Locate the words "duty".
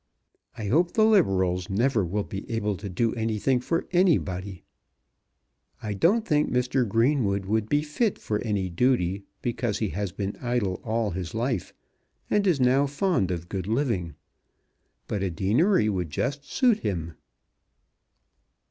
8.67-9.25